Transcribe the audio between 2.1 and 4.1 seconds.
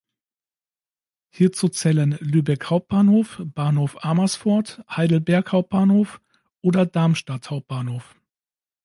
Lübeck Hauptbahnhof, Bahnhof